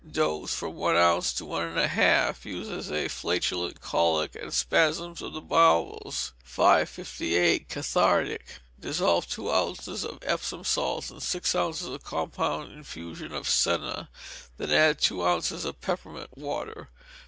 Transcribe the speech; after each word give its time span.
Dose, 0.09 0.51
from 0.55 0.77
one 0.77 0.95
ounce 0.95 1.31
to 1.33 1.45
one 1.45 1.67
and 1.67 1.77
a 1.77 1.87
half. 1.87 2.43
Use 2.43 2.89
in 2.89 3.07
flatulent 3.07 3.81
colic 3.81 4.33
and 4.33 4.51
spasms 4.51 5.21
of 5.21 5.33
the 5.33 5.41
bowels. 5.41 6.33
558. 6.43 7.69
Cathartic. 7.69 8.61
Dissolve 8.79 9.27
two 9.29 9.51
ounces 9.51 10.03
of 10.03 10.17
Epsom 10.23 10.63
salts 10.63 11.11
in 11.11 11.19
six 11.19 11.53
ounces 11.53 11.85
of 11.87 12.03
compound 12.03 12.71
infusion 12.73 13.31
of 13.31 13.47
senna, 13.47 14.09
then 14.57 14.71
add 14.71 14.97
two 14.99 15.23
ounces 15.23 15.65
of 15.65 15.79
peppermint 15.81 16.35
water. 16.35 16.89